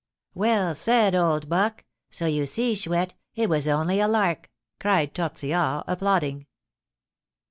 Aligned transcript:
"Well 0.33 0.73
said, 0.73 1.13
old 1.13 1.47
buck! 1.47 1.85
So, 2.09 2.25
you 2.25 2.47
see, 2.47 2.73
Chouette, 2.73 3.13
it 3.35 3.49
was 3.51 3.67
only 3.67 3.99
a 3.99 4.07
lark," 4.07 4.49
cried 4.79 5.13
Tortillard, 5.13 5.83
applauding. 5.85 6.47